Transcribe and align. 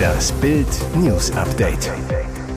Das 0.00 0.30
Bild 0.30 0.68
News 0.94 1.32
Update. 1.32 1.90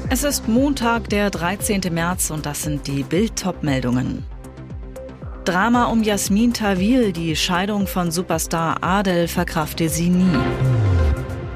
Es 0.10 0.24
ist 0.24 0.48
Montag, 0.48 1.10
der 1.10 1.32
13. 1.32 1.82
März 1.92 2.30
und 2.30 2.46
das 2.46 2.62
sind 2.62 2.86
die 2.86 3.02
Bild-Top-Meldungen. 3.02 4.24
Drama 5.44 5.86
um 5.86 6.04
Jasmin 6.04 6.54
Tawil, 6.54 7.12
die 7.12 7.36
Scheidung 7.36 7.88
von 7.88 8.12
Superstar 8.12 8.84
Adel 8.84 9.28
verkraftete 9.28 9.90
sie 9.90 10.10
nie. 10.10 10.38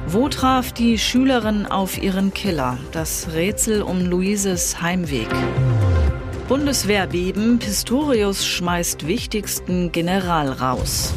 Wo 0.08 0.27
traf 0.30 0.72
die 0.72 0.98
Schülerin 0.98 1.68
auf 1.68 2.02
ihren 2.02 2.34
Killer? 2.34 2.80
Das 2.91 3.27
Rätsel 3.34 3.84
um 3.84 4.04
Luises 4.04 4.82
Heimweg. 4.82 5.30
Bundeswehrbeben, 6.48 7.60
Pistorius 7.60 8.48
schmeißt 8.48 9.05
wichtigsten 9.05 9.91
General 9.91 10.52
raus. 10.52 11.13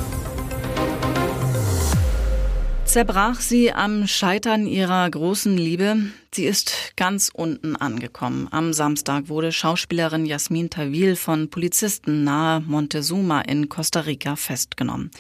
Zerbrach 2.91 3.41
sie 3.41 3.73
am 3.73 4.09
Scheitern 4.09 4.67
ihrer 4.67 5.09
großen 5.09 5.57
Liebe? 5.57 5.97
Sie 6.35 6.45
ist 6.45 6.95
ganz 6.97 7.31
unten 7.33 7.77
angekommen. 7.77 8.49
Am 8.51 8.73
Samstag 8.73 9.29
wurde 9.29 9.53
Schauspielerin 9.53 10.27
Jasmin 10.27 10.71
Tawil 10.71 11.15
von 11.15 11.51
Polizisten 11.51 12.25
nahe 12.25 12.59
Montezuma 12.59 13.43
in 13.43 13.69
Costa 13.69 14.01
Rica 14.01 14.35
festgenommen. 14.35 15.13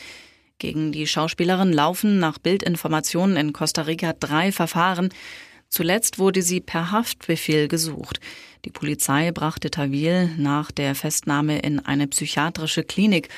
Gegen 0.58 0.90
die 0.90 1.06
Schauspielerin 1.06 1.72
laufen 1.72 2.18
nach 2.18 2.38
Bildinformationen 2.38 3.36
in 3.36 3.52
Costa 3.52 3.82
Rica 3.82 4.14
drei 4.18 4.50
Verfahren. 4.50 5.10
Zuletzt 5.68 6.18
wurde 6.18 6.42
sie 6.42 6.60
per 6.60 6.90
Haftbefehl 6.90 7.68
gesucht. 7.68 8.18
Die 8.64 8.70
Polizei 8.70 9.30
brachte 9.30 9.70
Tawil 9.70 10.28
nach 10.38 10.72
der 10.72 10.96
Festnahme 10.96 11.60
in 11.60 11.78
eine 11.78 12.08
psychiatrische 12.08 12.82
Klinik. 12.82 13.28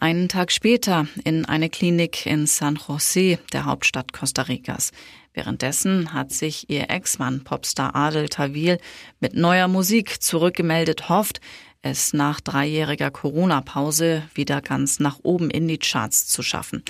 Einen 0.00 0.28
Tag 0.28 0.52
später 0.52 1.06
in 1.24 1.44
eine 1.44 1.70
Klinik 1.70 2.26
in 2.26 2.46
San 2.46 2.76
José, 2.76 3.38
der 3.52 3.64
Hauptstadt 3.64 4.12
Costa 4.12 4.42
Ricas. 4.42 4.90
Währenddessen 5.32 6.12
hat 6.12 6.32
sich 6.32 6.68
ihr 6.68 6.90
Ex-Mann 6.90 7.44
Popstar 7.44 7.94
Adel 7.94 8.28
Tawil 8.28 8.78
mit 9.20 9.34
neuer 9.34 9.68
Musik 9.68 10.22
zurückgemeldet, 10.22 11.08
hofft, 11.08 11.40
es 11.82 12.12
nach 12.12 12.40
dreijähriger 12.40 13.10
Corona-Pause 13.10 14.22
wieder 14.34 14.60
ganz 14.62 15.00
nach 15.00 15.18
oben 15.22 15.50
in 15.50 15.68
die 15.68 15.78
Charts 15.78 16.26
zu 16.26 16.42
schaffen. 16.42 16.82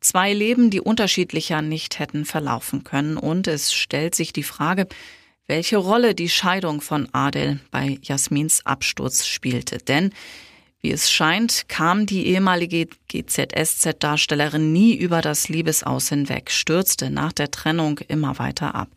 Zwei 0.00 0.32
Leben, 0.32 0.70
die 0.70 0.80
unterschiedlicher 0.80 1.60
nicht 1.60 1.98
hätten 1.98 2.24
verlaufen 2.24 2.84
können. 2.84 3.16
Und 3.16 3.46
es 3.46 3.72
stellt 3.72 4.14
sich 4.14 4.32
die 4.32 4.44
Frage, 4.44 4.86
welche 5.46 5.76
Rolle 5.76 6.14
die 6.14 6.28
Scheidung 6.28 6.80
von 6.80 7.08
Adel 7.12 7.60
bei 7.70 7.98
Jasmins 8.02 8.64
Absturz 8.64 9.26
spielte. 9.26 9.78
Denn 9.78 10.12
wie 10.80 10.92
es 10.92 11.10
scheint, 11.10 11.68
kam 11.68 12.06
die 12.06 12.26
ehemalige 12.26 12.86
GZSZ-Darstellerin 13.10 14.72
nie 14.72 14.94
über 14.94 15.20
das 15.20 15.48
Liebesaus 15.48 16.08
hinweg, 16.08 16.50
stürzte 16.50 17.10
nach 17.10 17.32
der 17.32 17.50
Trennung 17.50 17.98
immer 18.08 18.38
weiter 18.38 18.74
ab. 18.74 18.88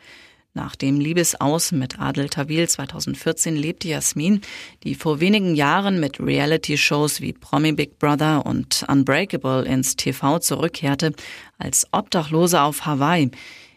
Nach 0.53 0.75
dem 0.75 0.99
Liebesaus 0.99 1.71
mit 1.71 1.99
Adel 1.99 2.27
Tawil 2.27 2.67
2014 2.67 3.55
lebte 3.55 3.87
Jasmin, 3.87 4.41
die 4.83 4.95
vor 4.95 5.21
wenigen 5.21 5.55
Jahren 5.55 6.01
mit 6.01 6.19
Reality-Shows 6.19 7.21
wie 7.21 7.31
Promi 7.31 7.71
Big 7.71 7.97
Brother 7.99 8.45
und 8.45 8.83
Unbreakable 8.89 9.63
ins 9.63 9.95
TV 9.95 10.39
zurückkehrte, 10.39 11.13
als 11.57 11.87
Obdachlose 11.93 12.59
auf 12.61 12.85
Hawaii. 12.85 13.31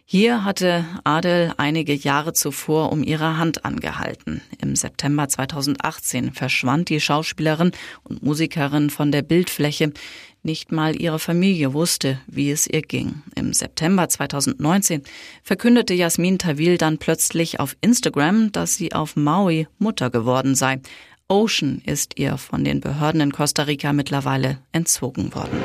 Hier 0.06 0.44
hatte 0.44 0.84
Adel 1.04 1.54
einige 1.56 1.94
Jahre 1.94 2.34
zuvor 2.34 2.92
um 2.92 3.02
ihre 3.02 3.38
Hand 3.38 3.64
angehalten. 3.64 4.42
Im 4.60 4.76
September 4.76 5.28
2018 5.28 6.34
verschwand 6.34 6.90
die 6.90 7.00
Schauspielerin 7.00 7.72
und 8.02 8.22
Musikerin 8.22 8.90
von 8.90 9.10
der 9.12 9.22
Bildfläche. 9.22 9.94
Nicht 10.42 10.72
mal 10.72 11.00
ihre 11.00 11.18
Familie 11.18 11.72
wusste, 11.72 12.20
wie 12.26 12.50
es 12.50 12.66
ihr 12.66 12.82
ging. 12.82 13.22
Im 13.34 13.54
September 13.54 14.06
2019 14.06 15.02
verkündete 15.42 15.94
Jasmin 15.94 16.38
Tawil 16.38 16.76
dann 16.76 16.98
plötzlich 16.98 17.58
auf 17.58 17.74
Instagram, 17.80 18.52
dass 18.52 18.74
sie 18.74 18.92
auf 18.92 19.16
Maui 19.16 19.68
Mutter 19.78 20.10
geworden 20.10 20.54
sei. 20.54 20.82
Ocean 21.28 21.80
ist 21.86 22.18
ihr 22.18 22.36
von 22.36 22.64
den 22.64 22.80
Behörden 22.80 23.22
in 23.22 23.32
Costa 23.32 23.62
Rica 23.62 23.94
mittlerweile 23.94 24.58
entzogen 24.72 25.34
worden. 25.34 25.58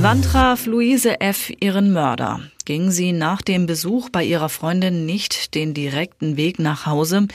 Wann 0.00 0.20
traf 0.20 0.66
Luise 0.66 1.20
F. 1.20 1.52
ihren 1.60 1.92
Mörder? 1.92 2.40
Ging 2.64 2.90
sie 2.90 3.12
nach 3.12 3.40
dem 3.40 3.66
Besuch 3.66 4.10
bei 4.10 4.24
ihrer 4.24 4.48
Freundin 4.48 5.06
nicht 5.06 5.54
den 5.54 5.74
direkten 5.74 6.36
Weg 6.36 6.58
nach 6.58 6.86
Hause? 6.86 7.28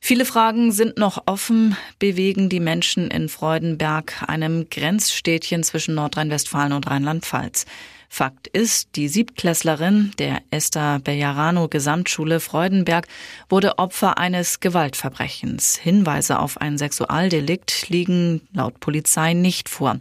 Viele 0.00 0.24
Fragen 0.24 0.72
sind 0.72 0.98
noch 0.98 1.22
offen, 1.26 1.76
bewegen 1.98 2.48
die 2.48 2.60
Menschen 2.60 3.08
in 3.08 3.28
Freudenberg, 3.28 4.24
einem 4.26 4.68
Grenzstädtchen 4.68 5.62
zwischen 5.62 5.94
Nordrhein-Westfalen 5.94 6.72
und 6.72 6.88
Rheinland-Pfalz. 6.88 7.66
Fakt 8.08 8.46
ist, 8.48 8.96
die 8.96 9.08
Siebtklässlerin 9.08 10.12
der 10.18 10.40
Esther 10.50 11.00
Bellarano 11.00 11.68
Gesamtschule 11.68 12.40
Freudenberg 12.40 13.06
wurde 13.48 13.78
Opfer 13.78 14.18
eines 14.18 14.60
Gewaltverbrechens. 14.60 15.76
Hinweise 15.76 16.38
auf 16.38 16.60
ein 16.60 16.78
Sexualdelikt 16.78 17.88
liegen 17.88 18.42
laut 18.52 18.80
Polizei 18.80 19.34
nicht 19.34 19.68
vor. 19.68 19.98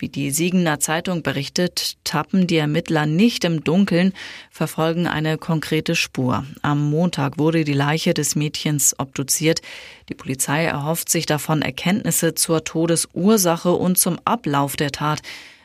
Wie 0.00 0.08
die 0.08 0.30
Siegener 0.30 0.80
Zeitung 0.80 1.22
berichtet, 1.22 1.98
tappen 2.04 2.46
die 2.46 2.56
Ermittler 2.56 3.04
nicht 3.04 3.44
im 3.44 3.62
Dunkeln, 3.62 4.14
verfolgen 4.50 5.06
eine 5.06 5.36
konkrete 5.36 5.94
Spur. 5.94 6.46
Am 6.62 6.88
Montag 6.88 7.36
wurde 7.36 7.64
die 7.64 7.74
Leiche 7.74 8.14
des 8.14 8.34
Mädchens 8.34 8.98
obduziert. 8.98 9.60
Die 10.08 10.14
Polizei 10.14 10.64
erhofft 10.64 11.10
sich 11.10 11.26
davon 11.26 11.60
Erkenntnisse 11.60 12.34
zur 12.34 12.64
Todesursache 12.64 13.72
und 13.72 13.98
zum 13.98 14.18
Ablauf 14.24 14.74
der 14.76 14.90
Tat. 14.90 15.20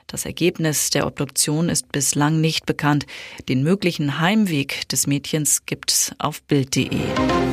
Das 0.07 0.25
Ergebnis 0.25 0.91
der 0.91 1.07
Obduktion 1.07 1.67
ist 1.67 1.91
bislang 1.91 2.39
nicht 2.39 2.65
bekannt. 2.65 3.07
Den 3.49 3.63
möglichen 3.63 4.19
Heimweg 4.19 4.87
des 4.89 5.07
Mädchens 5.07 5.65
gibt's 5.65 6.11
auf 6.19 6.43
Bild.de. 6.43 6.99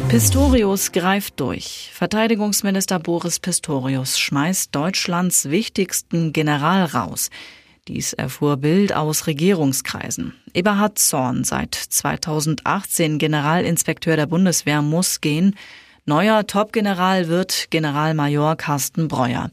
Pistorius 0.08 0.92
greift 0.92 1.40
durch. 1.40 1.90
Verteidigungsminister 1.94 2.98
Boris 2.98 3.40
Pistorius 3.40 4.18
schmeißt 4.18 4.74
Deutschlands 4.74 5.48
wichtigsten 5.48 6.34
General 6.34 6.84
raus. 6.84 7.30
Dies 7.88 8.12
erfuhr 8.12 8.58
Bild 8.58 8.94
aus 8.94 9.26
Regierungskreisen. 9.26 10.34
Eberhard 10.52 10.98
Zorn, 10.98 11.44
seit 11.44 11.74
2018 11.74 13.18
Generalinspekteur 13.18 14.16
der 14.16 14.26
Bundeswehr, 14.26 14.82
muss 14.82 15.22
gehen. 15.22 15.56
Neuer 16.04 16.46
Topgeneral 16.46 17.28
wird 17.28 17.68
Generalmajor 17.70 18.56
Carsten 18.56 19.08
Breuer. 19.08 19.50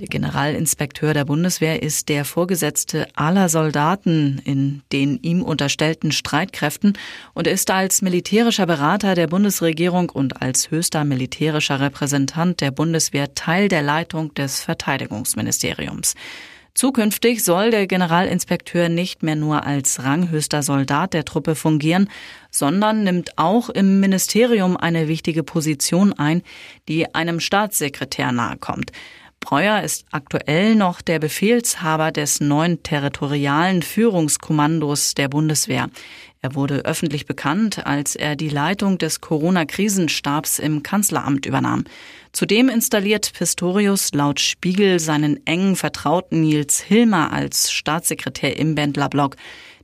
Der 0.00 0.08
Generalinspekteur 0.08 1.12
der 1.12 1.26
Bundeswehr 1.26 1.82
ist 1.82 2.08
der 2.08 2.24
Vorgesetzte 2.24 3.06
aller 3.14 3.50
Soldaten 3.50 4.40
in 4.44 4.82
den 4.90 5.18
ihm 5.22 5.42
unterstellten 5.42 6.12
Streitkräften 6.12 6.94
und 7.34 7.46
ist 7.46 7.70
als 7.70 8.00
militärischer 8.00 8.66
Berater 8.66 9.14
der 9.14 9.26
Bundesregierung 9.26 10.08
und 10.08 10.40
als 10.40 10.70
höchster 10.70 11.04
militärischer 11.04 11.78
Repräsentant 11.78 12.62
der 12.62 12.70
Bundeswehr 12.70 13.34
Teil 13.34 13.68
der 13.68 13.82
Leitung 13.82 14.32
des 14.34 14.62
Verteidigungsministeriums. 14.62 16.14
Zukünftig 16.74 17.44
soll 17.44 17.70
der 17.70 17.86
Generalinspekteur 17.86 18.88
nicht 18.88 19.22
mehr 19.22 19.36
nur 19.36 19.66
als 19.66 20.02
ranghöchster 20.04 20.62
Soldat 20.62 21.12
der 21.12 21.26
Truppe 21.26 21.54
fungieren, 21.54 22.08
sondern 22.50 23.04
nimmt 23.04 23.36
auch 23.36 23.68
im 23.68 24.00
Ministerium 24.00 24.78
eine 24.78 25.06
wichtige 25.06 25.42
Position 25.42 26.14
ein, 26.14 26.42
die 26.88 27.14
einem 27.14 27.40
Staatssekretär 27.40 28.32
nahekommt. 28.32 28.90
Breuer 29.42 29.82
ist 29.82 30.06
aktuell 30.12 30.76
noch 30.76 31.02
der 31.02 31.18
Befehlshaber 31.18 32.12
des 32.12 32.40
neuen 32.40 32.82
territorialen 32.82 33.82
Führungskommandos 33.82 35.14
der 35.14 35.28
Bundeswehr. 35.28 35.90
Er 36.40 36.54
wurde 36.54 36.84
öffentlich 36.84 37.26
bekannt, 37.26 37.84
als 37.86 38.16
er 38.16 38.36
die 38.36 38.48
Leitung 38.48 38.98
des 38.98 39.20
Corona-Krisenstabs 39.20 40.58
im 40.58 40.82
Kanzleramt 40.82 41.44
übernahm. 41.44 41.84
Zudem 42.32 42.68
installiert 42.68 43.32
Pistorius 43.32 44.14
laut 44.14 44.40
Spiegel 44.40 45.00
seinen 45.00 45.44
engen 45.44 45.76
Vertrauten 45.76 46.40
Nils 46.40 46.80
Hilmer 46.80 47.32
als 47.32 47.70
Staatssekretär 47.72 48.58
im 48.58 48.74
Bändlerblock. 48.74 49.36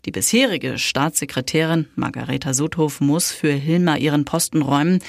Die 0.04 0.12
bisherige 0.12 0.78
Staatssekretärin 0.78 1.88
Margareta 1.96 2.54
Sudhoff 2.54 3.00
muss 3.00 3.32
für 3.32 3.52
Hilmer 3.52 3.98
ihren 3.98 4.24
Posten 4.24 4.62
räumen. 4.62 5.00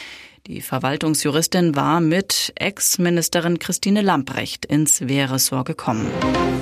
Die 0.49 0.61
Verwaltungsjuristin 0.61 1.75
war 1.75 2.01
mit 2.01 2.53
Ex-Ministerin 2.55 3.59
Christine 3.59 4.01
Lamprecht 4.01 4.65
ins 4.65 5.07
Wehressort 5.07 5.67
gekommen. 5.67 6.07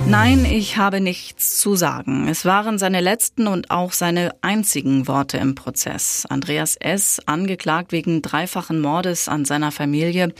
Nein, 0.06 0.44
ich 0.44 0.76
habe 0.76 1.00
nichts 1.00 1.58
zu 1.58 1.74
sagen. 1.74 2.28
Es 2.28 2.44
waren 2.44 2.78
seine 2.78 3.00
letzten 3.00 3.46
und 3.46 3.70
auch 3.70 3.92
seine 3.92 4.34
einzigen 4.42 5.08
Worte 5.08 5.38
im 5.38 5.54
Prozess. 5.54 6.26
Andreas 6.28 6.76
S., 6.76 7.18
angeklagt 7.24 7.90
wegen 7.90 8.20
dreifachen 8.20 8.82
Mordes 8.82 9.26
an 9.26 9.46
seiner 9.46 9.72
Familie, 9.72 10.34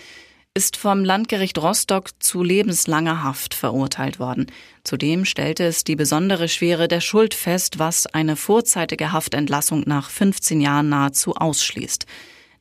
ist 0.53 0.77
vom 0.77 1.03
Landgericht 1.03 1.57
Rostock 1.57 2.11
zu 2.19 2.43
lebenslanger 2.43 3.23
Haft 3.23 3.55
verurteilt 3.55 4.19
worden. 4.19 4.53
Zudem 4.85 5.25
stellte 5.25 5.65
es 5.65 5.85
die 5.85 5.97
besondere 5.97 6.49
Schwere 6.51 6.87
der 6.87 7.01
Schuld 7.01 7.33
fest, 7.33 7.79
was 7.79 8.07
eine 8.07 8.37
vorzeitige 8.37 9.13
Haftentlassung 9.13 9.85
nach 9.87 10.11
15 10.11 10.61
Jahren 10.61 10.91
nahezu 10.91 11.35
ausschließt. 11.35 12.05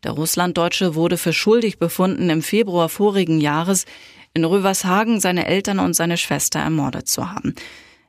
Der 0.04 0.12
Russlanddeutsche 0.12 0.96
wurde 0.96 1.18
für 1.18 1.34
schuldig 1.34 1.80
befunden, 1.80 2.30
im 2.30 2.42
Februar 2.42 2.90
vorigen 2.90 3.40
Jahres 3.40 3.86
in 4.34 4.46
Rövershagen 4.46 5.20
seine 5.20 5.48
Eltern 5.48 5.80
und 5.80 5.96
seine 5.96 6.18
Schwester 6.18 6.60
ermordet 6.60 7.08
zu 7.08 7.32
haben. 7.32 7.56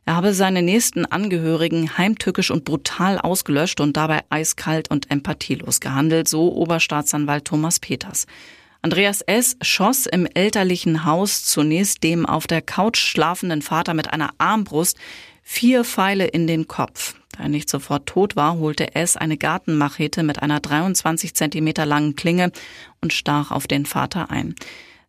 Er 0.05 0.17
habe 0.17 0.33
seine 0.33 0.63
nächsten 0.63 1.05
Angehörigen 1.05 1.99
heimtückisch 1.99 2.51
und 2.51 2.65
brutal 2.65 3.19
ausgelöscht 3.19 3.81
und 3.81 3.97
dabei 3.97 4.21
eiskalt 4.31 4.91
und 4.91 5.11
empathielos 5.11 5.81
gehandelt, 5.81 6.29
so 6.29 6.53
Oberstaatsanwalt 6.55 7.45
Thomas 7.45 7.79
Peters. 7.79 8.27
Andreas 8.81 9.21
S. 9.23 9.57
schoss 9.61 10.07
im 10.07 10.25
elterlichen 10.25 11.05
Haus 11.05 11.45
zunächst 11.45 12.05
dem 12.05 12.25
auf 12.25 12.47
der 12.47 12.63
Couch 12.63 12.99
schlafenden 12.99 13.61
Vater 13.61 13.93
mit 13.93 14.11
einer 14.11 14.31
Armbrust 14.39 14.97
vier 15.43 15.85
Pfeile 15.85 16.27
in 16.27 16.47
den 16.47 16.69
Kopf. 16.69 17.15
Da 17.39 17.45
er 17.45 17.49
nicht 17.49 17.71
sofort 17.71 18.07
tot 18.07 18.35
war, 18.35 18.59
holte 18.59 18.97
S. 18.97 19.17
eine 19.17 19.37
Gartenmachete 19.37 20.25
mit 20.25 20.43
einer 20.43 20.59
23 20.59 21.35
Zentimeter 21.35 21.87
langen 21.87 22.17
Klinge 22.17 22.51
und 23.01 23.13
stach 23.13 23.53
auf 23.53 23.69
den 23.69 23.87
Vater 23.87 24.31
ein. 24.31 24.57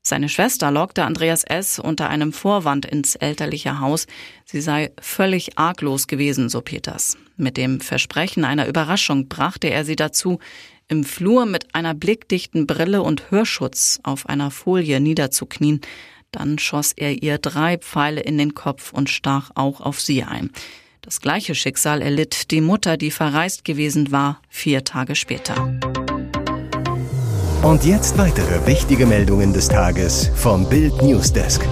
Seine 0.02 0.30
Schwester 0.30 0.72
lockte 0.72 1.04
Andreas 1.04 1.44
S. 1.44 1.80
unter 1.80 2.08
einem 2.10 2.32
Vorwand 2.32 2.86
ins 2.86 3.16
elterliche 3.16 3.80
Haus. 3.80 4.06
Sie 4.46 4.62
sei 4.62 4.92
völlig 5.02 5.58
arglos 5.58 6.08
gewesen, 6.08 6.50
so 6.50 6.62
Peters. 6.62 7.18
Mit 7.36 7.58
dem 7.58 7.82
Versprechen 7.82 8.46
einer 8.46 8.68
Überraschung 8.68 9.28
brachte 9.28 9.70
er 9.70 9.84
sie 9.84 9.96
dazu, 9.96 10.40
im 10.88 11.04
Flur 11.04 11.46
mit 11.46 11.74
einer 11.74 11.96
blickdichten 11.96 12.68
Brille 12.68 13.02
und 13.02 13.32
Hörschutz 13.32 14.00
auf 14.04 14.30
einer 14.30 14.52
Folie 14.52 15.00
niederzuknien. 15.00 15.82
Dann 16.32 16.60
schoss 16.60 16.94
er 16.94 17.24
ihr 17.24 17.40
drei 17.40 17.78
Pfeile 17.78 18.22
in 18.22 18.38
den 18.38 18.54
Kopf 18.54 18.94
und 18.94 19.10
stach 19.10 19.52
auch 19.56 19.82
auf 19.82 20.00
sie 20.00 20.24
ein. 20.24 20.52
Das 21.02 21.22
gleiche 21.22 21.56
Schicksal 21.56 22.02
erlitt 22.02 22.52
die 22.52 22.60
Mutter, 22.62 22.98
die 22.98 23.12
verreist 23.12 23.64
gewesen 23.64 24.12
war, 24.12 24.42
vier 24.50 24.84
Tage 24.84 25.16
später. 25.16 25.56
Und 27.64 27.86
jetzt 27.86 28.18
weitere 28.18 28.66
wichtige 28.68 29.06
Meldungen 29.06 29.54
des 29.54 29.70
Tages 29.70 30.30
vom 30.36 30.68
Bild 30.70 31.02
Newsdesk. 31.02 31.66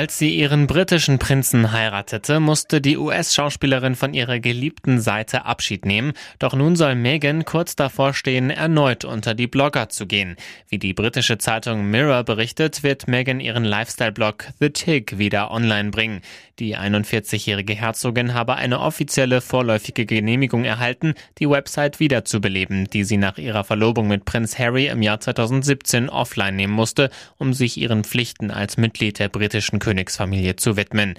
Als 0.00 0.16
sie 0.16 0.34
ihren 0.34 0.66
britischen 0.66 1.18
Prinzen 1.18 1.72
heiratete, 1.72 2.40
musste 2.40 2.80
die 2.80 2.96
US-Schauspielerin 2.96 3.94
von 3.94 4.14
ihrer 4.14 4.40
geliebten 4.40 4.98
Seite 4.98 5.44
Abschied 5.44 5.84
nehmen. 5.84 6.14
Doch 6.38 6.54
nun 6.54 6.74
soll 6.74 6.94
Meghan 6.94 7.44
kurz 7.44 7.76
davor 7.76 8.14
stehen, 8.14 8.48
erneut 8.48 9.04
unter 9.04 9.34
die 9.34 9.46
Blogger 9.46 9.90
zu 9.90 10.06
gehen. 10.06 10.36
Wie 10.70 10.78
die 10.78 10.94
britische 10.94 11.36
Zeitung 11.36 11.90
Mirror 11.90 12.24
berichtet, 12.24 12.82
wird 12.82 13.08
Meghan 13.08 13.40
ihren 13.40 13.66
Lifestyle-Blog 13.66 14.46
The 14.58 14.70
Tig 14.70 15.18
wieder 15.18 15.50
online 15.50 15.90
bringen. 15.90 16.22
Die 16.60 16.78
41-jährige 16.78 17.74
Herzogin 17.74 18.32
habe 18.32 18.54
eine 18.54 18.80
offizielle 18.80 19.42
vorläufige 19.42 20.06
Genehmigung 20.06 20.64
erhalten, 20.64 21.12
die 21.38 21.48
Website 21.48 22.00
wiederzubeleben, 22.00 22.84
die 22.84 23.04
sie 23.04 23.18
nach 23.18 23.36
ihrer 23.36 23.64
Verlobung 23.64 24.08
mit 24.08 24.24
Prinz 24.24 24.58
Harry 24.58 24.86
im 24.86 25.02
Jahr 25.02 25.20
2017 25.20 26.08
offline 26.08 26.56
nehmen 26.56 26.72
musste, 26.72 27.10
um 27.36 27.52
sich 27.52 27.76
ihren 27.76 28.04
Pflichten 28.04 28.50
als 28.50 28.78
Mitglied 28.78 29.18
der 29.18 29.28
britischen 29.28 29.78
Königsfamilie 29.90 30.54
zu 30.54 30.76
widmen. 30.76 31.14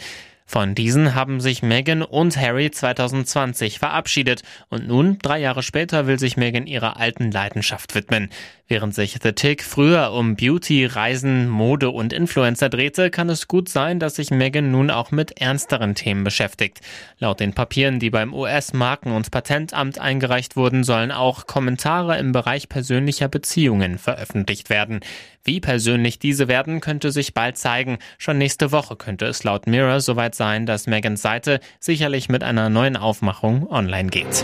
Von 0.46 0.76
diesen 0.76 1.16
haben 1.16 1.40
sich 1.40 1.62
Meghan 1.62 2.02
und 2.02 2.36
Harry 2.36 2.72
2020 2.72 3.80
verabschiedet 3.80 4.44
und 4.70 4.86
nun, 4.86 5.18
drei 5.22 5.40
Jahre 5.40 5.64
später, 5.64 6.08
will 6.08 6.20
sich 6.20 6.36
Meghan 6.36 6.68
ihrer 6.68 6.98
alten 6.98 7.32
Leidenschaft 7.32 7.96
widmen. 7.96 8.30
Während 8.68 8.94
sich 8.96 9.18
The 9.22 9.34
Tick 9.34 9.64
früher 9.64 10.12
um 10.12 10.36
Beauty, 10.36 10.86
Reisen, 10.86 11.50
Mode 11.50 11.90
und 11.90 12.14
Influencer 12.14 12.70
drehte, 12.70 13.10
kann 13.10 13.30
es 13.30 13.48
gut 13.50 13.68
sein, 13.68 14.00
dass 14.00 14.16
sich 14.16 14.32
Meghan 14.32 14.72
nun 14.72 14.90
auch 14.90 15.12
mit 15.12 15.40
ernsteren 15.40 15.96
Themen 15.96 16.24
beschäftigt. 16.24 16.80
Laut 17.18 17.40
den 17.40 17.54
Papieren, 17.54 18.00
die 18.00 18.10
beim 18.10 18.34
US-Marken- 18.34 19.12
und 19.12 19.32
Patentamt 19.32 20.00
eingereicht 20.00 20.56
wurden, 20.56 20.84
sollen 20.84 21.12
auch 21.12 21.48
Kommentare 21.48 22.18
im 22.18 22.32
Bereich 22.32 22.68
persönlicher 22.70 23.28
Beziehungen 23.28 23.98
veröffentlicht 23.98 24.70
werden. 24.70 25.02
Wie 25.44 25.60
persönlich 25.60 26.20
diese 26.20 26.48
werden, 26.48 26.82
könnte 26.82 27.12
sich 27.12 27.34
bald 27.34 27.58
zeigen. 27.58 27.98
Schon 28.18 28.38
nächste 28.38 28.72
Woche 28.72 28.96
könnte 28.96 29.26
es 29.26 29.44
laut 29.44 29.68
Mirror 29.68 30.00
soweit 30.00 30.36
sein, 30.36 30.66
dass 30.66 30.88
Megans 30.88 31.22
Seite 31.22 31.60
sicherlich 31.80 32.30
mit 32.30 32.44
einer 32.44 32.70
neuen 32.70 32.98
Aufmachung 32.98 33.70
online 33.70 34.10
geht. 34.10 34.44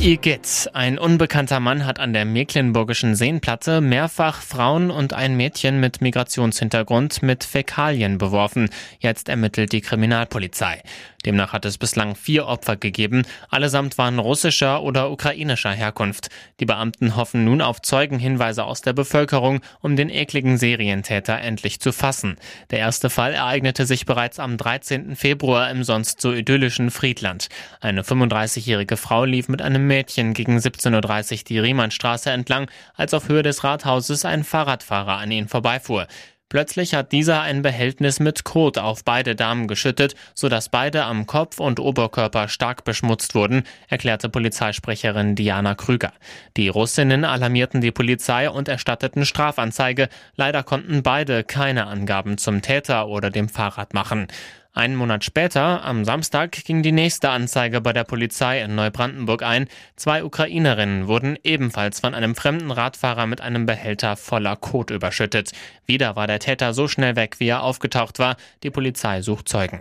Igitt. 0.00 0.68
Ein 0.74 0.98
unbekannter 0.98 1.60
Mann 1.60 1.86
hat 1.86 1.98
an 1.98 2.12
der 2.12 2.26
Mecklenburgischen 2.26 3.14
Seenplatte 3.14 3.80
mehrfach 3.80 4.42
Frauen 4.42 4.90
und 4.90 5.14
ein 5.14 5.36
Mädchen 5.36 5.80
mit 5.80 6.02
Migrationshintergrund 6.02 7.22
mit 7.22 7.42
Fäkalien 7.42 8.18
beworfen. 8.18 8.68
Jetzt 8.98 9.30
ermittelt 9.30 9.72
die 9.72 9.80
Kriminalpolizei. 9.80 10.82
Demnach 11.26 11.52
hat 11.52 11.64
es 11.64 11.78
bislang 11.78 12.14
vier 12.14 12.46
Opfer 12.46 12.76
gegeben. 12.76 13.22
Allesamt 13.48 13.98
waren 13.98 14.18
russischer 14.18 14.82
oder 14.82 15.10
ukrainischer 15.10 15.72
Herkunft. 15.72 16.28
Die 16.60 16.66
Beamten 16.66 17.16
hoffen 17.16 17.44
nun 17.44 17.60
auf 17.60 17.80
Zeugenhinweise 17.82 18.64
aus 18.64 18.82
der 18.82 18.92
Bevölkerung, 18.92 19.60
um 19.80 19.96
den 19.96 20.10
ekligen 20.10 20.58
Serientäter 20.58 21.40
endlich 21.40 21.80
zu 21.80 21.92
fassen. 21.92 22.36
Der 22.70 22.78
erste 22.78 23.10
Fall 23.10 23.32
ereignete 23.32 23.86
sich 23.86 24.06
bereits 24.06 24.38
am 24.38 24.56
13. 24.56 25.16
Februar 25.16 25.70
im 25.70 25.84
sonst 25.84 26.20
so 26.20 26.32
idyllischen 26.32 26.90
Friedland. 26.90 27.48
Eine 27.80 28.02
35-jährige 28.02 28.96
Frau 28.96 29.24
lief 29.24 29.48
mit 29.48 29.62
einem 29.62 29.86
Mädchen 29.86 30.34
gegen 30.34 30.58
17.30 30.58 31.32
Uhr 31.32 31.44
die 31.48 31.58
Riemannstraße 31.58 32.30
entlang, 32.30 32.70
als 32.94 33.14
auf 33.14 33.28
Höhe 33.28 33.42
des 33.42 33.64
Rathauses 33.64 34.24
ein 34.24 34.44
Fahrradfahrer 34.44 35.16
an 35.18 35.30
ihnen 35.30 35.48
vorbeifuhr. 35.48 36.06
Plötzlich 36.54 36.94
hat 36.94 37.10
dieser 37.10 37.40
ein 37.40 37.62
Behältnis 37.62 38.20
mit 38.20 38.44
Kot 38.44 38.78
auf 38.78 39.02
beide 39.02 39.34
Damen 39.34 39.66
geschüttet, 39.66 40.14
sodass 40.34 40.68
beide 40.68 41.02
am 41.02 41.26
Kopf 41.26 41.58
und 41.58 41.80
Oberkörper 41.80 42.46
stark 42.46 42.84
beschmutzt 42.84 43.34
wurden, 43.34 43.64
erklärte 43.88 44.28
Polizeisprecherin 44.28 45.34
Diana 45.34 45.74
Krüger. 45.74 46.12
Die 46.56 46.68
Russinnen 46.68 47.24
alarmierten 47.24 47.80
die 47.80 47.90
Polizei 47.90 48.48
und 48.48 48.68
erstatteten 48.68 49.26
Strafanzeige. 49.26 50.08
Leider 50.36 50.62
konnten 50.62 51.02
beide 51.02 51.42
keine 51.42 51.88
Angaben 51.88 52.38
zum 52.38 52.62
Täter 52.62 53.08
oder 53.08 53.30
dem 53.30 53.48
Fahrrad 53.48 53.92
machen. 53.92 54.28
Einen 54.76 54.96
Monat 54.96 55.22
später, 55.22 55.84
am 55.84 56.04
Samstag, 56.04 56.50
ging 56.64 56.82
die 56.82 56.90
nächste 56.90 57.30
Anzeige 57.30 57.80
bei 57.80 57.92
der 57.92 58.02
Polizei 58.02 58.60
in 58.60 58.74
Neubrandenburg 58.74 59.44
ein. 59.44 59.68
Zwei 59.94 60.24
Ukrainerinnen 60.24 61.06
wurden 61.06 61.38
ebenfalls 61.44 62.00
von 62.00 62.12
einem 62.12 62.34
fremden 62.34 62.72
Radfahrer 62.72 63.26
mit 63.26 63.40
einem 63.40 63.66
Behälter 63.66 64.16
voller 64.16 64.56
Kot 64.56 64.90
überschüttet. 64.90 65.52
Wieder 65.86 66.16
war 66.16 66.26
der 66.26 66.40
Täter 66.40 66.74
so 66.74 66.88
schnell 66.88 67.14
weg, 67.14 67.36
wie 67.38 67.46
er 67.46 67.62
aufgetaucht 67.62 68.18
war. 68.18 68.34
Die 68.64 68.70
Polizei 68.70 69.22
sucht 69.22 69.48
Zeugen. 69.48 69.80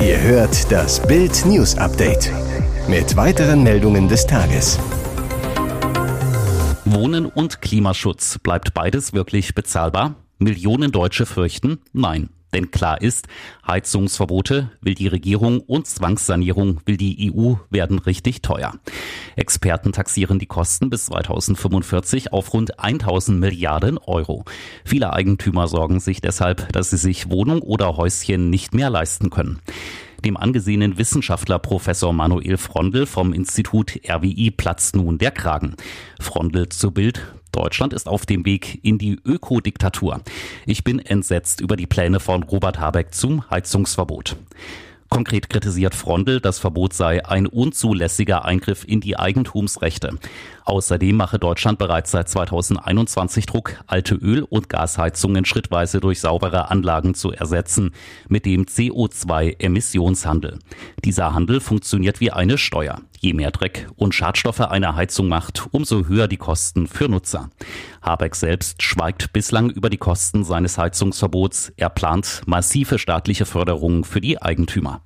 Ihr 0.00 0.20
hört 0.20 0.72
das 0.72 1.06
Bild 1.06 1.46
News 1.46 1.78
Update 1.78 2.32
mit 2.88 3.14
weiteren 3.16 3.62
Meldungen 3.62 4.08
des 4.08 4.26
Tages. 4.26 4.80
Wohnen 6.84 7.26
und 7.26 7.62
Klimaschutz. 7.62 8.40
Bleibt 8.40 8.74
beides 8.74 9.12
wirklich 9.12 9.54
bezahlbar? 9.54 10.16
Millionen 10.42 10.90
Deutsche 10.90 11.26
fürchten 11.26 11.80
Nein. 11.92 12.30
Denn 12.54 12.70
klar 12.70 13.00
ist, 13.00 13.28
Heizungsverbote 13.66 14.72
will 14.80 14.94
die 14.94 15.06
Regierung 15.06 15.60
und 15.60 15.86
Zwangssanierung 15.86 16.80
will 16.84 16.96
die 16.96 17.30
EU 17.32 17.54
werden 17.68 17.98
richtig 17.98 18.40
teuer. 18.42 18.72
Experten 19.36 19.92
taxieren 19.92 20.38
die 20.38 20.46
Kosten 20.46 20.90
bis 20.90 21.06
2045 21.06 22.32
auf 22.32 22.52
rund 22.54 22.80
1000 22.80 23.38
Milliarden 23.38 23.98
Euro. 23.98 24.44
Viele 24.84 25.12
Eigentümer 25.12 25.68
sorgen 25.68 26.00
sich 26.00 26.22
deshalb, 26.22 26.72
dass 26.72 26.90
sie 26.90 26.96
sich 26.96 27.30
Wohnung 27.30 27.60
oder 27.60 27.96
Häuschen 27.96 28.50
nicht 28.50 28.74
mehr 28.74 28.90
leisten 28.90 29.30
können. 29.30 29.60
Dem 30.24 30.36
angesehenen 30.36 30.98
Wissenschaftler 30.98 31.58
Professor 31.58 32.12
Manuel 32.12 32.58
Frondel 32.58 33.06
vom 33.06 33.32
Institut 33.32 34.00
RWI 34.06 34.50
platzt 34.50 34.94
nun 34.94 35.16
der 35.16 35.30
Kragen. 35.30 35.76
Frondel 36.20 36.68
zu 36.68 36.90
Bild. 36.90 37.22
Deutschland 37.52 37.94
ist 37.94 38.06
auf 38.06 38.26
dem 38.26 38.44
Weg 38.44 38.80
in 38.84 38.98
die 38.98 39.18
Ökodiktatur. 39.24 40.20
Ich 40.66 40.84
bin 40.84 40.98
entsetzt 40.98 41.60
über 41.60 41.76
die 41.76 41.86
Pläne 41.86 42.20
von 42.20 42.42
Robert 42.42 42.78
Habeck 42.78 43.14
zum 43.14 43.48
Heizungsverbot. 43.50 44.36
Konkret 45.08 45.48
kritisiert 45.48 45.96
Frondel, 45.96 46.40
das 46.40 46.60
Verbot 46.60 46.92
sei 46.92 47.26
ein 47.26 47.48
unzulässiger 47.48 48.44
Eingriff 48.44 48.84
in 48.86 49.00
die 49.00 49.18
Eigentumsrechte. 49.18 50.18
Außerdem 50.64 51.16
mache 51.16 51.38
Deutschland 51.38 51.78
bereits 51.78 52.10
seit 52.10 52.28
2021 52.28 53.46
Druck, 53.46 53.76
alte 53.86 54.14
Öl- 54.14 54.46
und 54.48 54.68
Gasheizungen 54.68 55.44
schrittweise 55.44 56.00
durch 56.00 56.20
saubere 56.20 56.70
Anlagen 56.70 57.14
zu 57.14 57.32
ersetzen 57.32 57.92
mit 58.28 58.46
dem 58.46 58.64
CO2-Emissionshandel. 58.64 60.58
Dieser 61.04 61.34
Handel 61.34 61.60
funktioniert 61.60 62.20
wie 62.20 62.30
eine 62.30 62.58
Steuer. 62.58 63.00
Je 63.18 63.34
mehr 63.34 63.50
Dreck 63.50 63.88
und 63.96 64.14
Schadstoffe 64.14 64.60
eine 64.60 64.96
Heizung 64.96 65.28
macht, 65.28 65.68
umso 65.72 66.06
höher 66.06 66.26
die 66.26 66.38
Kosten 66.38 66.86
für 66.86 67.08
Nutzer. 67.08 67.50
Habeck 68.00 68.34
selbst 68.34 68.82
schweigt 68.82 69.32
bislang 69.32 69.68
über 69.70 69.90
die 69.90 69.98
Kosten 69.98 70.42
seines 70.44 70.78
Heizungsverbots. 70.78 71.72
Er 71.76 71.90
plant 71.90 72.42
massive 72.46 72.98
staatliche 72.98 73.44
Förderungen 73.44 74.04
für 74.04 74.20
die 74.20 74.40
Eigentümer. 74.40 75.02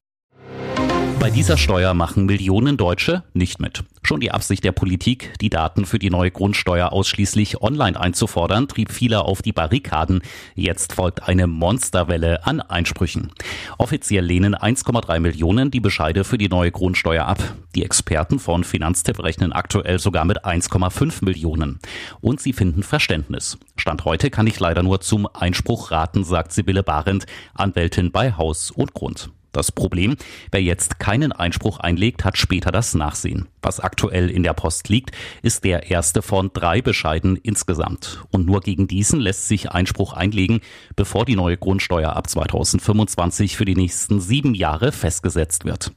Bei 1.20 1.30
dieser 1.30 1.56
Steuer 1.56 1.94
machen 1.94 2.26
Millionen 2.26 2.76
Deutsche 2.76 3.22
nicht 3.32 3.60
mit. 3.60 3.84
Schon 4.02 4.20
die 4.20 4.30
Absicht 4.30 4.62
der 4.64 4.72
Politik, 4.72 5.32
die 5.40 5.48
Daten 5.48 5.86
für 5.86 5.98
die 5.98 6.10
neue 6.10 6.30
Grundsteuer 6.30 6.92
ausschließlich 6.92 7.62
online 7.62 7.98
einzufordern, 7.98 8.68
trieb 8.68 8.92
viele 8.92 9.24
auf 9.24 9.40
die 9.40 9.52
Barrikaden. 9.52 10.20
Jetzt 10.54 10.92
folgt 10.92 11.26
eine 11.26 11.46
Monsterwelle 11.46 12.46
an 12.46 12.60
Einsprüchen. 12.60 13.32
Offiziell 13.78 14.24
lehnen 14.24 14.54
1,3 14.54 15.20
Millionen 15.20 15.70
die 15.70 15.80
Bescheide 15.80 16.24
für 16.24 16.36
die 16.36 16.48
neue 16.48 16.70
Grundsteuer 16.70 17.24
ab. 17.24 17.42
Die 17.74 17.84
Experten 17.84 18.38
von 18.38 18.62
Finanztipp 18.62 19.22
rechnen 19.22 19.52
aktuell 19.52 19.98
sogar 19.98 20.26
mit 20.26 20.44
1,5 20.44 21.24
Millionen. 21.24 21.78
Und 22.20 22.40
sie 22.40 22.52
finden 22.52 22.82
Verständnis. 22.82 23.56
Stand 23.76 24.04
heute 24.04 24.30
kann 24.30 24.46
ich 24.46 24.60
leider 24.60 24.82
nur 24.82 25.00
zum 25.00 25.26
Einspruch 25.32 25.90
raten, 25.90 26.24
sagt 26.24 26.52
Sibylle 26.52 26.82
Barend, 26.82 27.24
Anwältin 27.54 28.12
bei 28.12 28.32
Haus 28.32 28.70
und 28.70 28.92
Grund. 28.92 29.30
Das 29.54 29.70
Problem, 29.70 30.16
wer 30.50 30.60
jetzt 30.60 30.98
keinen 30.98 31.30
Einspruch 31.30 31.78
einlegt, 31.78 32.24
hat 32.24 32.36
später 32.36 32.72
das 32.72 32.92
Nachsehen. 32.94 33.46
Was 33.62 33.78
aktuell 33.78 34.28
in 34.28 34.42
der 34.42 34.52
Post 34.52 34.88
liegt, 34.88 35.12
ist 35.42 35.62
der 35.62 35.92
erste 35.92 36.22
von 36.22 36.50
drei 36.52 36.82
Bescheiden 36.82 37.36
insgesamt. 37.36 38.24
Und 38.32 38.46
nur 38.46 38.62
gegen 38.62 38.88
diesen 38.88 39.20
lässt 39.20 39.46
sich 39.46 39.70
Einspruch 39.70 40.12
einlegen, 40.12 40.60
bevor 40.96 41.24
die 41.24 41.36
neue 41.36 41.56
Grundsteuer 41.56 42.16
ab 42.16 42.28
2025 42.28 43.56
für 43.56 43.64
die 43.64 43.76
nächsten 43.76 44.20
sieben 44.20 44.54
Jahre 44.54 44.90
festgesetzt 44.90 45.64
wird. 45.64 45.92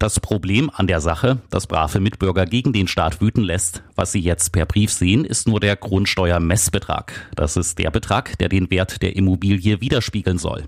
Das 0.00 0.18
Problem 0.18 0.68
an 0.74 0.88
der 0.88 1.00
Sache, 1.00 1.38
das 1.50 1.68
brave 1.68 2.00
Mitbürger 2.00 2.46
gegen 2.46 2.72
den 2.72 2.88
Staat 2.88 3.20
wüten 3.20 3.44
lässt, 3.44 3.84
was 3.98 4.12
sie 4.12 4.20
jetzt 4.20 4.52
per 4.52 4.64
Brief 4.64 4.92
sehen, 4.92 5.24
ist 5.24 5.48
nur 5.48 5.58
der 5.58 5.74
Grundsteuermessbetrag. 5.74 7.28
Das 7.34 7.56
ist 7.56 7.78
der 7.78 7.90
Betrag, 7.90 8.38
der 8.38 8.48
den 8.48 8.70
Wert 8.70 9.02
der 9.02 9.16
Immobilie 9.16 9.80
widerspiegeln 9.80 10.38
soll. 10.38 10.64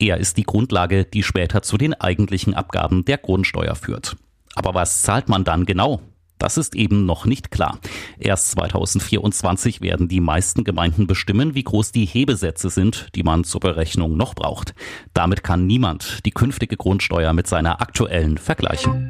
Er 0.00 0.18
ist 0.18 0.36
die 0.36 0.42
Grundlage, 0.42 1.04
die 1.04 1.22
später 1.22 1.62
zu 1.62 1.78
den 1.78 1.94
eigentlichen 1.94 2.54
Abgaben 2.54 3.04
der 3.04 3.18
Grundsteuer 3.18 3.76
führt. 3.76 4.16
Aber 4.56 4.74
was 4.74 5.02
zahlt 5.02 5.28
man 5.28 5.44
dann 5.44 5.64
genau? 5.64 6.00
Das 6.38 6.56
ist 6.56 6.74
eben 6.74 7.06
noch 7.06 7.24
nicht 7.24 7.52
klar. 7.52 7.78
Erst 8.18 8.50
2024 8.50 9.80
werden 9.80 10.08
die 10.08 10.20
meisten 10.20 10.64
Gemeinden 10.64 11.06
bestimmen, 11.06 11.54
wie 11.54 11.62
groß 11.62 11.92
die 11.92 12.04
Hebesätze 12.04 12.68
sind, 12.68 13.06
die 13.14 13.22
man 13.22 13.44
zur 13.44 13.60
Berechnung 13.60 14.16
noch 14.16 14.34
braucht. 14.34 14.74
Damit 15.14 15.44
kann 15.44 15.68
niemand 15.68 16.26
die 16.26 16.32
künftige 16.32 16.76
Grundsteuer 16.76 17.32
mit 17.32 17.46
seiner 17.46 17.80
aktuellen 17.80 18.38
vergleichen. 18.38 19.06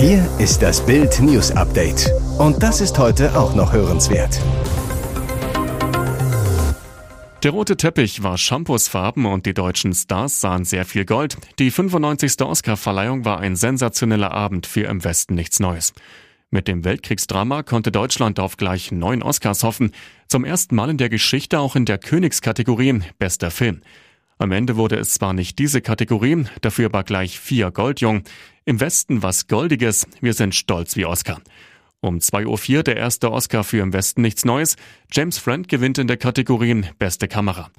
Hier 0.00 0.26
ist 0.38 0.62
das 0.62 0.86
Bild 0.86 1.20
News 1.20 1.50
Update. 1.50 2.10
Und 2.38 2.62
das 2.62 2.80
ist 2.80 2.98
heute 2.98 3.38
auch 3.38 3.54
noch 3.54 3.74
hörenswert. 3.74 4.40
Der 7.42 7.50
rote 7.50 7.76
Teppich 7.76 8.22
war 8.22 8.38
Shampoosfarben 8.38 9.26
und 9.26 9.44
die 9.44 9.52
deutschen 9.52 9.92
Stars 9.92 10.40
sahen 10.40 10.64
sehr 10.64 10.86
viel 10.86 11.04
Gold. 11.04 11.36
Die 11.58 11.70
95. 11.70 12.40
Oscarverleihung 12.40 13.26
war 13.26 13.40
ein 13.40 13.56
sensationeller 13.56 14.32
Abend 14.32 14.64
für 14.64 14.84
im 14.84 15.04
Westen 15.04 15.34
nichts 15.34 15.60
Neues. 15.60 15.92
Mit 16.48 16.66
dem 16.66 16.82
Weltkriegsdrama 16.82 17.62
konnte 17.62 17.92
Deutschland 17.92 18.40
auf 18.40 18.56
gleich 18.56 18.92
neun 18.92 19.22
Oscars 19.22 19.64
hoffen. 19.64 19.92
Zum 20.28 20.46
ersten 20.46 20.76
Mal 20.76 20.88
in 20.88 20.96
der 20.96 21.10
Geschichte 21.10 21.58
auch 21.58 21.76
in 21.76 21.84
der 21.84 21.98
Königskategorie 21.98 23.02
Bester 23.18 23.50
Film. 23.50 23.82
Am 24.40 24.52
Ende 24.52 24.76
wurde 24.76 24.96
es 24.96 25.12
zwar 25.12 25.34
nicht 25.34 25.58
diese 25.58 25.82
Kategorie, 25.82 26.46
dafür 26.62 26.86
aber 26.86 27.04
gleich 27.04 27.38
vier 27.38 27.70
Goldjung. 27.70 28.22
Im 28.64 28.80
Westen 28.80 29.22
was 29.22 29.48
Goldiges. 29.48 30.06
Wir 30.22 30.32
sind 30.32 30.54
stolz 30.54 30.96
wie 30.96 31.04
Oscar. 31.04 31.42
Um 32.00 32.20
2.04 32.20 32.76
Uhr 32.78 32.82
der 32.82 32.96
erste 32.96 33.32
Oscar 33.32 33.64
für 33.64 33.82
Im 33.82 33.92
Westen 33.92 34.22
nichts 34.22 34.46
Neues. 34.46 34.76
James 35.12 35.36
Friend 35.36 35.68
gewinnt 35.68 35.98
in 35.98 36.06
der 36.06 36.16
Kategorie 36.16 36.84
Beste 36.98 37.28
Kamera. 37.28 37.70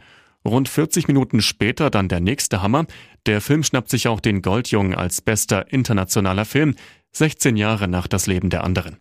Rund 0.45 0.69
40 0.69 1.07
Minuten 1.07 1.41
später 1.41 1.89
dann 1.89 2.09
der 2.09 2.19
nächste 2.19 2.61
Hammer. 2.61 2.85
Der 3.25 3.41
Film 3.41 3.63
schnappt 3.63 3.89
sich 3.89 4.07
auch 4.07 4.19
den 4.19 4.43
Goldjungen 4.43 4.93
als 4.93 5.19
bester 5.19 5.73
internationaler 5.73 6.45
Film, 6.45 6.75
16 7.13 7.57
Jahre 7.57 7.87
nach 7.87 8.05
das 8.05 8.27
Leben 8.27 8.51
der 8.51 8.63
anderen. 8.63 8.97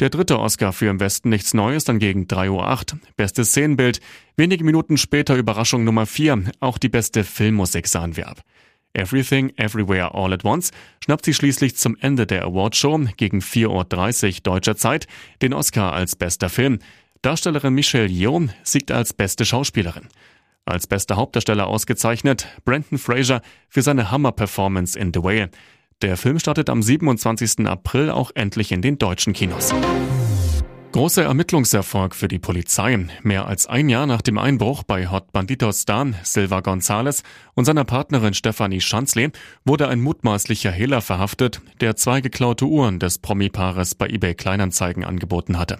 Der 0.00 0.10
dritte 0.10 0.40
Oscar 0.40 0.72
für 0.72 0.86
Im 0.86 0.98
Westen 0.98 1.28
nichts 1.28 1.54
Neues 1.54 1.84
dann 1.84 2.00
gegen 2.00 2.24
3.08 2.24 2.94
Uhr. 2.94 3.00
Bestes 3.16 3.50
Szenenbild. 3.50 4.00
Wenige 4.36 4.64
Minuten 4.64 4.96
später 4.96 5.36
Überraschung 5.36 5.84
Nummer 5.84 6.04
4. 6.04 6.50
Auch 6.58 6.78
die 6.78 6.88
beste 6.88 7.22
Filmmusik 7.22 7.86
sahen 7.86 8.16
wir 8.16 8.26
ab. 8.26 8.40
Everything, 8.92 9.52
Everywhere, 9.56 10.12
All 10.12 10.32
at 10.32 10.44
Once 10.44 10.72
schnappt 11.04 11.24
sie 11.24 11.34
schließlich 11.34 11.76
zum 11.76 11.96
Ende 12.00 12.26
der 12.26 12.44
Awardshow 12.44 13.06
gegen 13.16 13.38
4.30 13.38 13.68
Uhr 13.68 14.40
deutscher 14.42 14.76
Zeit 14.76 15.06
den 15.42 15.52
Oscar 15.52 15.92
als 15.92 16.16
bester 16.16 16.48
Film. 16.48 16.80
Darstellerin 17.22 17.74
Michelle 17.74 18.08
Yeoh 18.08 18.48
siegt 18.64 18.90
als 18.90 19.12
beste 19.12 19.44
Schauspielerin. 19.44 20.08
Als 20.64 20.88
bester 20.88 21.16
Hauptdarsteller 21.16 21.68
ausgezeichnet 21.68 22.48
Brandon 22.64 22.98
Fraser 22.98 23.42
für 23.68 23.82
seine 23.82 24.10
Hammer-Performance 24.10 24.98
in 24.98 25.12
The 25.12 25.22
Whale. 25.22 25.50
Der 26.04 26.18
Film 26.18 26.38
startet 26.38 26.68
am 26.68 26.82
27. 26.82 27.66
April 27.66 28.10
auch 28.10 28.30
endlich 28.34 28.72
in 28.72 28.82
den 28.82 28.98
deutschen 28.98 29.32
Kinos. 29.32 29.72
Großer 30.92 31.22
Ermittlungserfolg 31.22 32.14
für 32.14 32.28
die 32.28 32.38
Polizei. 32.38 33.06
Mehr 33.22 33.46
als 33.46 33.64
ein 33.64 33.88
Jahr 33.88 34.04
nach 34.04 34.20
dem 34.20 34.36
Einbruch 34.36 34.82
bei 34.82 35.08
Hot 35.08 35.32
Banditos 35.32 35.80
Star 35.80 36.08
Silva 36.22 36.58
González 36.58 37.22
und 37.54 37.64
seiner 37.64 37.84
Partnerin 37.84 38.34
Stephanie 38.34 38.82
Schanzle 38.82 39.32
wurde 39.64 39.88
ein 39.88 40.02
mutmaßlicher 40.02 40.70
Hehler 40.70 41.00
verhaftet, 41.00 41.62
der 41.80 41.96
zwei 41.96 42.20
geklaute 42.20 42.66
Uhren 42.66 42.98
des 42.98 43.18
Promi-Paares 43.18 43.94
bei 43.94 44.06
eBay 44.06 44.34
Kleinanzeigen 44.34 45.04
angeboten 45.04 45.58
hatte. 45.58 45.78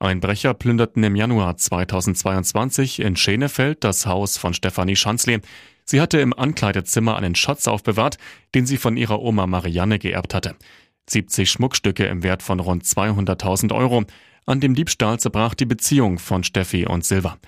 Einbrecher 0.00 0.54
plünderten 0.54 1.02
im 1.02 1.16
Januar 1.16 1.56
2022 1.56 3.00
in 3.00 3.16
Schenefeld 3.16 3.82
das 3.82 4.06
Haus 4.06 4.36
von 4.36 4.54
Stephanie 4.54 4.94
Schanzle. 4.94 5.40
Sie 5.84 6.00
hatte 6.00 6.20
im 6.20 6.32
Ankleidezimmer 6.32 7.16
einen 7.16 7.34
Schatz 7.34 7.66
aufbewahrt, 7.66 8.16
den 8.54 8.64
sie 8.64 8.76
von 8.76 8.96
ihrer 8.96 9.20
Oma 9.20 9.46
Marianne 9.48 9.98
geerbt 9.98 10.34
hatte. 10.34 10.54
70 11.10 11.50
Schmuckstücke 11.50 12.06
im 12.06 12.22
Wert 12.22 12.42
von 12.42 12.60
rund 12.60 12.84
200.000 12.84 13.74
Euro. 13.74 14.04
An 14.46 14.60
dem 14.60 14.74
Diebstahl 14.74 15.18
zerbrach 15.18 15.54
die 15.54 15.66
Beziehung 15.66 16.18
von 16.18 16.44
Steffi 16.44 16.86
und 16.86 17.04
Silva. 17.04 17.38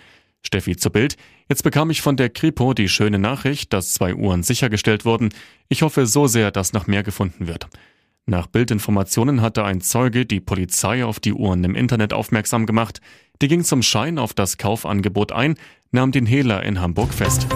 Steffi 0.43 0.77
zu 0.77 0.91
Bild. 0.91 1.17
Jetzt 1.49 1.63
bekam 1.63 1.91
ich 1.91 2.03
von 2.03 2.17
der 2.17 2.31
Kripo 2.31 2.75
die 2.75 2.89
schöne 2.89 3.19
Nachricht, 3.19 3.73
dass 3.73 3.93
zwei 3.93 4.15
Uhren 4.15 4.43
sichergestellt 4.43 5.05
wurden. 5.05 5.29
Ich 5.69 5.83
hoffe 5.83 6.07
so 6.07 6.27
sehr, 6.27 6.51
dass 6.51 6.73
noch 6.73 6.87
mehr 6.87 7.03
gefunden 7.03 7.47
wird. 7.47 7.69
Nach 8.27 8.47
Bildinformationen 8.47 9.41
hatte 9.43 9.65
ein 9.65 9.81
Zeuge 9.81 10.27
die 10.27 10.41
Polizei 10.41 11.05
auf 11.05 11.21
die 11.21 11.33
Uhren 11.33 11.65
im 11.65 11.75
Internet 11.75 12.13
aufmerksam 12.13 12.67
gemacht. 12.67 13.01
Die 13.43 13.49
ging 13.49 13.65
zum 13.65 13.83
Schein 13.83 14.19
auf 14.19 14.35
das 14.35 14.59
Kaufangebot 14.59 15.33
ein, 15.33 15.55
nahm 15.91 16.13
den 16.13 16.27
Hehler 16.27 16.63
in 16.63 16.81
Hamburg 16.81 17.13
fest. 17.13 17.47